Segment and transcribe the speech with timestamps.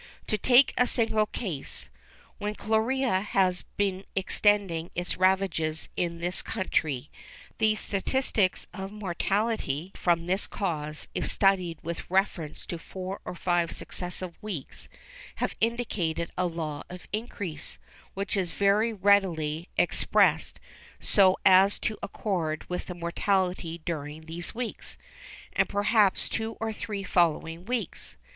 [0.25, 7.11] To take a single case.—When cholera has been extending its ravages in this country,
[7.59, 13.73] the statistics of mortality from that cause, if studied with reference to four or five
[13.73, 14.89] successive weeks,
[15.35, 17.77] have indicated a law of increase,
[18.15, 20.59] which is very readily expressed
[20.99, 24.97] so as to accord with the mortality during those weeks,
[25.53, 28.17] and perhaps two or three following weeks.